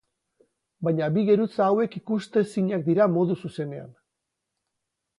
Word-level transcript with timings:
Baina 0.87 1.09
bi 1.17 1.25
geruza 1.27 1.67
hauek 1.67 1.99
ikustezinak 2.01 2.91
dira 2.91 3.11
modu 3.19 3.39
zuzenean. 3.47 3.97